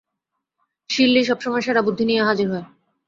[0.89, 2.65] শিরলি সবসময় সেরা বুদ্ধি নিয়ে হাজির হয়।